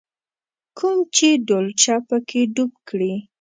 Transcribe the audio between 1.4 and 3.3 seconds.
ډولچه په کې ډوب کړې.